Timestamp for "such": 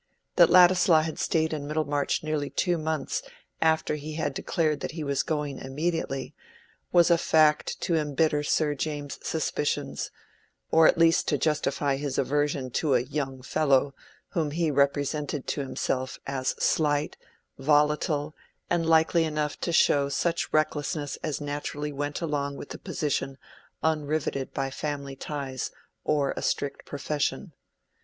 20.09-20.51